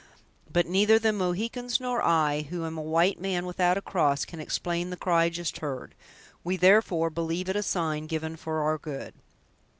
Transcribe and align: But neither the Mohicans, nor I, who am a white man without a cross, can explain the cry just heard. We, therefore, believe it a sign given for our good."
But 0.51 0.65
neither 0.65 0.97
the 0.97 1.13
Mohicans, 1.13 1.79
nor 1.79 2.01
I, 2.01 2.47
who 2.49 2.65
am 2.65 2.75
a 2.75 2.81
white 2.81 3.19
man 3.21 3.45
without 3.45 3.77
a 3.77 3.83
cross, 3.83 4.25
can 4.25 4.39
explain 4.39 4.89
the 4.89 4.97
cry 4.97 5.29
just 5.29 5.59
heard. 5.59 5.93
We, 6.43 6.57
therefore, 6.57 7.11
believe 7.11 7.47
it 7.49 7.55
a 7.55 7.61
sign 7.61 8.07
given 8.07 8.35
for 8.35 8.61
our 8.61 8.79
good." 8.79 9.13